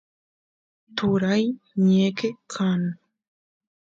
[0.95, 1.43] turay
[1.87, 2.81] ñeqe kan